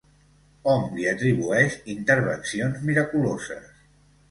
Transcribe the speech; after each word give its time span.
Hom 0.71 0.87
li 0.95 1.05
atribueix 1.11 1.77
intervencions 1.95 2.83
miraculoses. 2.91 3.73